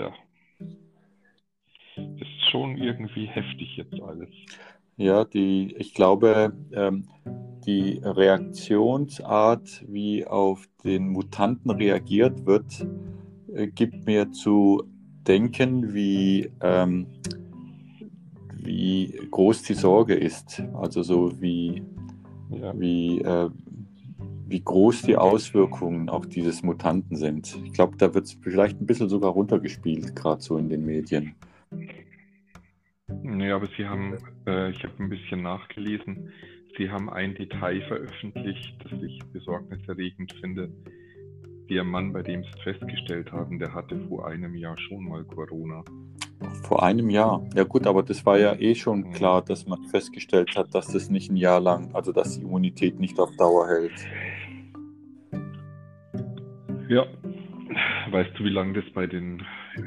Tja. 0.00 0.12
Ist 1.96 2.50
schon 2.50 2.78
irgendwie 2.78 3.26
heftig 3.26 3.76
jetzt 3.76 4.00
alles. 4.00 4.30
Ja, 4.96 5.24
die, 5.24 5.74
ich 5.76 5.94
glaube, 5.94 6.52
ähm, 6.72 7.06
die 7.66 8.00
Reaktionsart, 8.02 9.84
wie 9.86 10.26
auf 10.26 10.66
den 10.84 11.08
Mutanten 11.08 11.70
reagiert 11.70 12.46
wird, 12.46 12.86
äh, 13.54 13.66
gibt 13.66 14.06
mir 14.06 14.30
zu 14.30 14.84
denken, 15.26 15.92
wie, 15.92 16.50
ähm, 16.62 17.06
wie 18.54 19.20
groß 19.30 19.62
die 19.64 19.74
Sorge 19.74 20.14
ist. 20.14 20.62
Also 20.74 21.02
so 21.02 21.40
wie, 21.40 21.82
ja. 22.50 22.78
wie, 22.78 23.20
äh, 23.20 23.50
wie 24.50 24.62
groß 24.62 25.02
die 25.02 25.16
Auswirkungen 25.16 26.08
auch 26.08 26.26
dieses 26.26 26.62
Mutanten 26.64 27.16
sind. 27.16 27.56
Ich 27.64 27.72
glaube, 27.72 27.96
da 27.96 28.12
wird 28.12 28.24
es 28.24 28.36
vielleicht 28.42 28.80
ein 28.80 28.86
bisschen 28.86 29.08
sogar 29.08 29.30
runtergespielt, 29.30 30.16
gerade 30.16 30.42
so 30.42 30.58
in 30.58 30.68
den 30.68 30.84
Medien. 30.84 31.36
Nee, 33.22 33.50
aber 33.50 33.68
Sie 33.76 33.86
haben, 33.86 34.18
äh, 34.46 34.70
ich 34.70 34.82
habe 34.82 34.94
ein 34.98 35.08
bisschen 35.08 35.42
nachgelesen, 35.42 36.30
Sie 36.76 36.90
haben 36.90 37.10
ein 37.10 37.34
Detail 37.34 37.80
veröffentlicht, 37.82 38.74
das 38.82 39.00
ich 39.02 39.20
besorgniserregend 39.32 40.32
finde. 40.40 40.70
Der 41.68 41.84
Mann, 41.84 42.12
bei 42.12 42.22
dem 42.22 42.42
Sie 42.42 42.50
es 42.56 42.62
festgestellt 42.62 43.30
haben, 43.30 43.58
der 43.58 43.72
hatte 43.72 43.98
vor 44.08 44.26
einem 44.26 44.56
Jahr 44.56 44.76
schon 44.78 45.08
mal 45.08 45.24
Corona. 45.24 45.84
Vor 46.62 46.82
einem 46.82 47.10
Jahr. 47.10 47.46
Ja 47.54 47.64
gut, 47.64 47.86
aber 47.86 48.02
das 48.02 48.24
war 48.24 48.38
ja 48.38 48.54
eh 48.54 48.74
schon 48.74 49.00
mhm. 49.00 49.12
klar, 49.12 49.42
dass 49.42 49.66
man 49.66 49.84
festgestellt 49.84 50.56
hat, 50.56 50.74
dass 50.74 50.88
das 50.88 51.10
nicht 51.10 51.30
ein 51.30 51.36
Jahr 51.36 51.60
lang, 51.60 51.94
also 51.94 52.12
dass 52.12 52.36
die 52.36 52.42
Immunität 52.42 52.98
nicht 52.98 53.18
auf 53.20 53.30
Dauer 53.36 53.68
hält. 53.68 53.92
Ja. 56.90 57.06
Weißt 58.10 58.30
du, 58.36 58.42
wie 58.42 58.48
lange 58.48 58.82
das 58.82 58.92
bei 58.92 59.06
den 59.06 59.40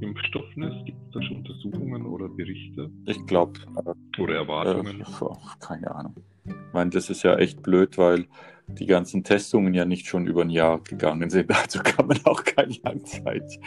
Impfstoffen 0.00 0.62
ist? 0.62 0.86
Gibt 0.86 0.98
es 1.06 1.10
da 1.12 1.22
schon 1.22 1.38
Untersuchungen 1.38 2.06
oder 2.06 2.28
Berichte? 2.28 2.88
Ich 3.06 3.26
glaube. 3.26 3.58
Äh, 3.84 4.20
oder 4.22 4.34
Erwartungen? 4.36 5.00
Äh, 5.00 5.34
keine 5.58 5.92
Ahnung. 5.92 6.14
Ich 6.44 6.54
meine, 6.72 6.90
das 6.90 7.10
ist 7.10 7.24
ja 7.24 7.34
echt 7.34 7.64
blöd, 7.64 7.98
weil 7.98 8.26
die 8.68 8.86
ganzen 8.86 9.24
Testungen 9.24 9.74
ja 9.74 9.84
nicht 9.84 10.06
schon 10.06 10.28
über 10.28 10.42
ein 10.42 10.50
Jahr 10.50 10.80
gegangen 10.84 11.30
sind. 11.30 11.50
Also 11.62 11.80
kann 11.80 12.06
man 12.06 12.20
auch 12.24 12.44
keine 12.44 12.74
Langzeit, 12.84 13.58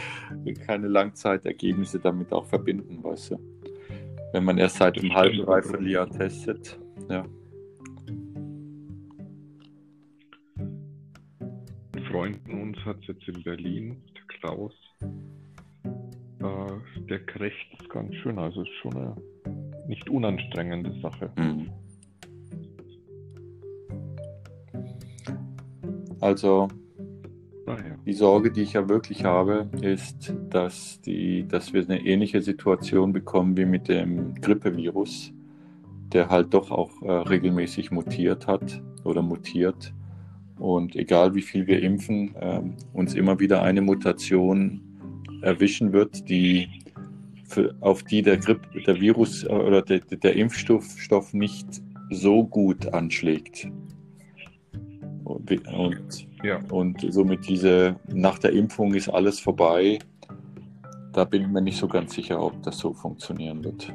keine 0.65 0.87
Langzeitergebnisse 0.87 1.99
damit 1.99 2.31
auch 2.31 2.45
verbinden, 2.45 3.03
weißt 3.03 3.31
du. 3.31 3.39
Wenn 4.31 4.45
man 4.45 4.57
erst 4.57 4.77
seit 4.77 4.97
einem 4.97 5.13
halben, 5.13 5.45
dreiviertel 5.45 5.89
Jahr 5.89 6.09
testet, 6.09 6.79
ja. 7.09 7.25
Freund 12.17 12.39
von 12.47 12.61
uns 12.61 12.77
hat 12.83 12.97
es 13.01 13.07
jetzt 13.09 13.27
in 13.27 13.43
Berlin, 13.43 14.01
der 14.15 14.23
Klaus, 14.39 14.73
äh, 15.03 15.05
der 17.07 17.19
krächt 17.19 17.79
es 17.79 17.87
ganz 17.89 18.15
schön. 18.15 18.39
Also 18.39 18.63
ist 18.63 18.73
schon 18.81 18.97
eine 18.97 19.15
nicht 19.87 20.09
unanstrengende 20.09 20.99
Sache. 20.99 21.29
Mhm. 21.37 21.69
Also 26.19 26.69
die 28.07 28.13
Sorge, 28.13 28.51
die 28.51 28.61
ich 28.61 28.73
ja 28.73 28.89
wirklich 28.89 29.23
habe, 29.23 29.69
ist, 29.81 30.33
dass, 30.49 30.99
die, 31.01 31.47
dass 31.47 31.71
wir 31.73 31.83
eine 31.83 32.03
ähnliche 32.03 32.41
Situation 32.41 33.13
bekommen 33.13 33.55
wie 33.57 33.65
mit 33.65 33.89
dem 33.89 34.33
Grippevirus, 34.41 35.31
der 36.13 36.29
halt 36.29 36.51
doch 36.51 36.71
auch 36.71 36.99
äh, 37.03 37.11
regelmäßig 37.11 37.91
mutiert 37.91 38.47
hat 38.47 38.81
oder 39.03 39.21
mutiert. 39.21 39.93
Und 40.59 40.95
egal 40.95 41.35
wie 41.35 41.41
viel 41.41 41.67
wir 41.67 41.81
impfen, 41.81 42.35
äh, 42.35 42.61
uns 42.93 43.13
immer 43.13 43.39
wieder 43.39 43.61
eine 43.61 43.81
Mutation 43.81 44.81
erwischen 45.41 45.93
wird, 45.93 46.27
die 46.29 46.67
für, 47.45 47.75
auf 47.79 48.03
die 48.03 48.21
der, 48.21 48.37
Grip, 48.37 48.61
der 48.85 48.99
Virus 48.99 49.43
äh, 49.43 49.47
oder 49.47 49.81
der, 49.81 49.99
der 49.99 50.35
Impfstoff 50.35 51.33
nicht 51.33 51.67
so 52.09 52.45
gut 52.45 52.93
anschlägt. 52.93 53.69
Und, 55.23 55.67
und, 55.67 56.27
ja. 56.43 56.59
und 56.71 57.05
somit 57.09 57.47
diese, 57.47 57.97
nach 58.07 58.39
der 58.39 58.53
Impfung 58.53 58.93
ist 58.93 59.09
alles 59.09 59.39
vorbei. 59.39 59.99
Da 61.13 61.25
bin 61.25 61.43
ich 61.43 61.47
mir 61.47 61.61
nicht 61.61 61.77
so 61.77 61.87
ganz 61.87 62.13
sicher, 62.13 62.41
ob 62.41 62.61
das 62.63 62.77
so 62.77 62.93
funktionieren 62.93 63.63
wird. 63.63 63.93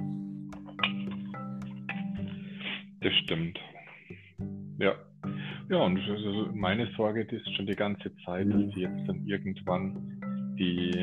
Das 3.00 3.12
stimmt. 3.24 3.58
Ja. 4.78 4.94
Ja, 5.68 5.78
und 5.78 5.98
also 6.08 6.48
meine 6.52 6.88
Sorge 6.96 7.22
ist 7.22 7.54
schon 7.54 7.66
die 7.66 7.76
ganze 7.76 8.14
Zeit, 8.24 8.52
dass 8.52 8.74
sie 8.74 8.80
jetzt 8.80 9.08
dann 9.08 9.26
irgendwann 9.26 10.56
die 10.58 11.02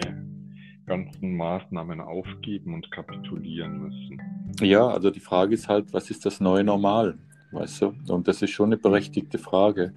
ganzen 0.86 1.36
Maßnahmen 1.38 2.02
aufgeben 2.02 2.74
und 2.74 2.90
kapitulieren 2.92 3.80
müssen. 3.80 4.22
Ja, 4.62 4.88
also 4.88 5.12
die 5.12 5.20
Frage 5.20 5.54
ist 5.54 5.68
halt, 5.68 5.94
was 5.94 6.10
ist 6.10 6.26
das 6.26 6.40
neue 6.40 6.64
Normal? 6.64 7.18
Weißt 7.52 7.82
du? 7.82 7.94
Und 8.10 8.28
das 8.28 8.42
ist 8.42 8.52
schon 8.52 8.68
eine 8.68 8.78
berechtigte 8.78 9.38
Frage 9.38 9.94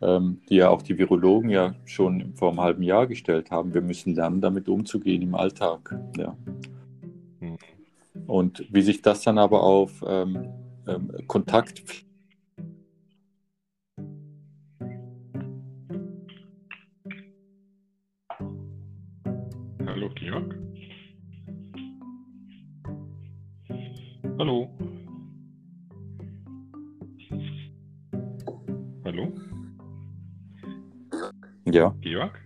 ähm, 0.00 0.40
die 0.48 0.56
ja 0.56 0.68
auch 0.68 0.82
die 0.82 0.96
Virologen 0.98 1.50
ja 1.50 1.74
schon 1.84 2.32
vor 2.34 2.50
einem 2.50 2.60
halben 2.60 2.82
Jahr 2.82 3.06
gestellt 3.06 3.50
haben. 3.50 3.74
Wir 3.74 3.82
müssen 3.82 4.14
lernen, 4.14 4.40
damit 4.40 4.68
umzugehen 4.68 5.22
im 5.22 5.34
Alltag. 5.34 5.98
Ja. 6.16 6.36
Hm. 7.40 7.56
Und 8.26 8.64
wie 8.70 8.82
sich 8.82 9.02
das 9.02 9.22
dann 9.22 9.38
aber 9.38 9.62
auf 9.62 10.04
ähm, 10.06 10.48
ähm, 10.86 11.10
Kontakt 11.26 11.82
Hallo 19.98 20.10
Georg. 20.14 20.54
Hallo. 24.38 24.68
Hallo. 29.04 29.32
Ja. 31.64 31.92
Georg? 32.00 32.40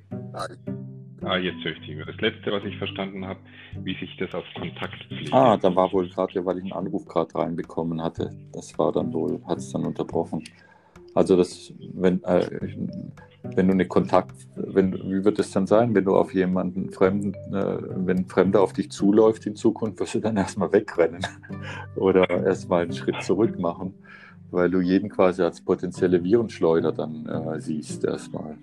Ah, 1.24 1.36
jetzt 1.36 1.62
höre 1.62 1.72
ich 1.72 1.80
dich. 1.80 1.98
Das 2.06 2.16
letzte, 2.22 2.52
was 2.52 2.64
ich 2.64 2.78
verstanden 2.78 3.26
habe, 3.26 3.40
wie 3.82 3.98
sich 3.98 4.16
das 4.16 4.32
auf 4.32 4.44
Kontaktpflege. 4.58 5.30
Ah, 5.34 5.58
da 5.58 5.76
war 5.76 5.92
wohl 5.92 6.08
gerade, 6.08 6.42
weil 6.46 6.56
ich 6.56 6.62
einen 6.62 6.72
Anruf 6.72 7.04
gerade 7.04 7.34
reinbekommen 7.34 8.02
hatte. 8.02 8.30
Das 8.54 8.78
war 8.78 8.92
dann 8.92 9.12
wohl, 9.12 9.44
hat 9.46 9.58
es 9.58 9.70
dann 9.72 9.84
unterbrochen. 9.84 10.42
Also 11.14 11.36
das, 11.36 11.70
wenn, 11.92 12.24
äh, 12.24 12.48
wenn 13.42 13.66
du 13.66 13.74
eine 13.74 13.86
Kontakt, 13.86 14.48
wenn, 14.74 14.92
wie 14.92 15.24
wird 15.24 15.38
es 15.38 15.50
dann 15.50 15.66
sein, 15.66 15.94
wenn 15.94 16.04
du 16.04 16.16
auf 16.16 16.34
jemanden 16.34 16.90
Fremden, 16.90 17.34
äh, 17.54 17.78
wenn 18.06 18.18
ein 18.18 18.26
Fremder 18.26 18.60
auf 18.62 18.72
dich 18.72 18.90
zuläuft 18.90 19.46
in 19.46 19.56
Zukunft, 19.56 20.00
wirst 20.00 20.14
du 20.14 20.20
dann 20.20 20.36
erstmal 20.36 20.72
wegrennen 20.72 21.22
oder 21.96 22.28
erstmal 22.28 22.82
einen 22.82 22.92
Schritt 22.92 23.22
zurück 23.22 23.58
machen, 23.58 23.94
weil 24.50 24.70
du 24.70 24.80
jeden 24.80 25.08
quasi 25.08 25.42
als 25.42 25.60
potenzielle 25.60 26.22
Virenschleuder 26.22 26.92
dann 26.92 27.26
äh, 27.26 27.60
siehst 27.60 28.04
erstmal. 28.04 28.56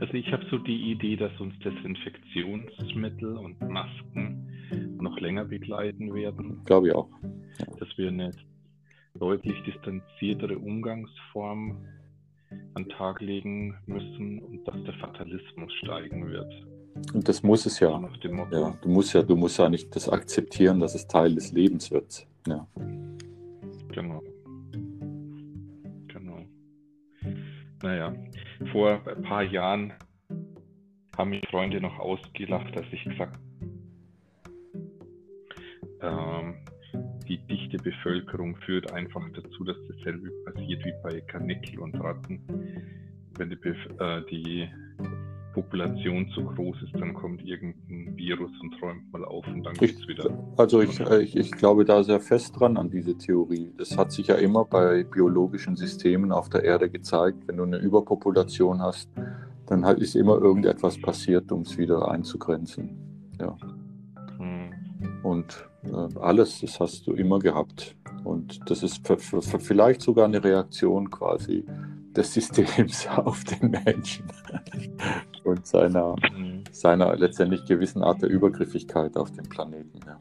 Also 0.00 0.12
ich 0.12 0.30
habe 0.30 0.44
so 0.50 0.58
die 0.58 0.92
Idee, 0.92 1.16
dass 1.16 1.32
uns 1.40 1.58
Desinfektionsmittel 1.60 3.36
und 3.38 3.60
Masken 3.62 4.46
noch 5.00 5.18
länger 5.18 5.44
begleiten 5.44 6.12
werden. 6.14 6.60
Glaube 6.64 6.88
ich 6.88 6.94
auch. 6.94 7.08
Ja. 7.58 7.66
Dass 7.78 7.88
wir 7.96 8.08
eine 8.08 8.30
deutlich 9.18 9.54
distanziertere 9.64 10.58
Umgangsform 10.58 11.78
an 12.76 12.88
Tag 12.90 13.20
legen 13.22 13.74
müssen 13.86 14.38
und 14.40 14.68
dass 14.68 14.76
der 14.84 14.94
Fatalismus 14.94 15.72
steigen 15.82 16.28
wird. 16.28 16.52
Und 17.14 17.26
das 17.26 17.42
muss 17.42 17.64
es 17.64 17.80
ja. 17.80 18.00
ja. 18.52 18.78
Du 18.82 18.88
musst 18.88 19.14
ja, 19.14 19.22
du 19.22 19.34
musst 19.34 19.58
ja 19.58 19.68
nicht 19.68 19.96
das 19.96 20.08
akzeptieren, 20.08 20.78
dass 20.78 20.94
es 20.94 21.06
Teil 21.08 21.34
des 21.34 21.52
Lebens 21.52 21.90
wird. 21.90 22.26
Ja. 22.46 22.66
Genau. 23.88 24.22
Genau. 26.08 26.38
Naja, 27.82 28.12
vor 28.72 29.00
ein 29.06 29.22
paar 29.22 29.42
Jahren 29.42 29.94
haben 31.16 31.30
mich 31.30 31.48
Freunde 31.48 31.80
noch 31.80 31.98
ausgelacht, 31.98 32.76
dass 32.76 32.84
ich 32.92 33.04
gesagt 33.04 33.38
ähm, 36.02 36.56
die 37.28 37.38
dichte 37.38 37.78
Bevölkerung 37.78 38.56
führt 38.56 38.92
einfach 38.92 39.22
dazu, 39.34 39.64
dass 39.64 39.76
dasselbe 39.88 40.30
passiert 40.44 40.84
wie 40.84 40.94
bei 41.02 41.20
Karnickel 41.22 41.80
und 41.80 41.94
Ratten. 42.00 42.40
Wenn 43.36 43.50
die, 43.50 43.56
äh, 43.98 44.22
die 44.30 44.68
Population 45.56 46.28
zu 46.34 46.44
groß 46.44 46.76
ist, 46.82 46.94
dann 46.94 47.14
kommt 47.14 47.42
irgendein 47.42 48.14
Virus 48.16 48.50
und 48.60 48.82
räumt 48.82 49.10
mal 49.10 49.24
auf 49.24 49.46
und 49.46 49.64
dann 49.64 49.72
geht 49.74 49.98
es 49.98 50.06
wieder. 50.06 50.30
Also 50.58 50.82
ich, 50.82 51.00
äh, 51.00 51.22
ich, 51.22 51.34
ich, 51.34 51.50
glaube 51.50 51.86
da 51.86 52.02
sehr 52.04 52.20
fest 52.20 52.60
dran 52.60 52.76
an 52.76 52.90
diese 52.90 53.16
Theorie. 53.16 53.72
Das 53.78 53.96
hat 53.96 54.12
sich 54.12 54.26
ja 54.26 54.34
immer 54.34 54.66
bei 54.66 55.04
biologischen 55.04 55.74
Systemen 55.76 56.30
auf 56.30 56.50
der 56.50 56.62
Erde 56.62 56.90
gezeigt. 56.90 57.38
Wenn 57.46 57.56
du 57.56 57.62
eine 57.62 57.78
Überpopulation 57.78 58.82
hast, 58.82 59.10
dann 59.66 59.86
halt 59.86 59.98
ist 59.98 60.14
immer 60.14 60.38
irgendetwas 60.38 61.00
passiert, 61.00 61.50
um 61.50 61.62
es 61.62 61.78
wieder 61.78 62.06
einzugrenzen. 62.10 62.90
Ja. 63.40 63.56
Hm. 64.38 64.70
Und 65.22 65.68
alles, 65.94 66.60
das 66.60 66.80
hast 66.80 67.06
du 67.06 67.12
immer 67.12 67.38
gehabt. 67.38 67.96
Und 68.24 68.60
das 68.70 68.82
ist 68.82 69.06
vielleicht 69.58 70.02
sogar 70.02 70.24
eine 70.24 70.42
Reaktion 70.42 71.10
quasi 71.10 71.64
des 72.14 72.32
Systems 72.32 73.06
auf 73.16 73.44
den 73.44 73.70
Menschen. 73.70 74.26
Und 75.44 75.46
und 75.46 75.66
seiner, 75.66 76.16
mhm. 76.32 76.64
seiner 76.70 77.16
letztendlich 77.16 77.64
gewissen 77.64 78.02
Art 78.02 78.20
der 78.20 78.28
Übergriffigkeit 78.28 79.16
auf 79.16 79.30
dem 79.32 79.48
Planeten. 79.48 80.00
Ja. 80.06 80.20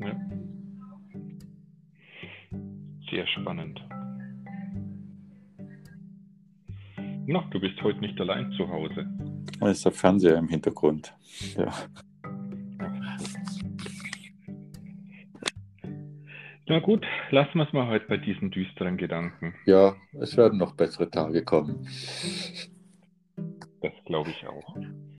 ja. 0.00 0.16
Sehr 3.10 3.26
spannend. 3.28 3.80
Na, 7.30 7.44
du 7.50 7.60
bist 7.60 7.80
heute 7.82 8.00
nicht 8.00 8.18
allein 8.20 8.50
zu 8.52 8.68
Hause. 8.68 9.06
Da 9.60 9.68
ist 9.70 9.84
der 9.84 9.92
Fernseher 9.92 10.38
im 10.38 10.48
Hintergrund. 10.48 11.14
Ja. 11.56 11.72
Na 16.68 16.80
gut, 16.80 17.06
lassen 17.30 17.54
wir 17.54 17.66
es 17.66 17.72
mal 17.72 17.88
heute 17.88 18.06
bei 18.08 18.18
diesen 18.18 18.50
düsteren 18.50 18.98
Gedanken. 18.98 19.54
Ja, 19.64 19.96
es 20.20 20.36
werden 20.36 20.58
noch 20.58 20.76
bessere 20.76 21.10
Tage 21.10 21.42
kommen. 21.42 21.86
Das 23.80 23.92
glaube 24.04 24.30
ich 24.30 24.46
auch. 24.46 24.76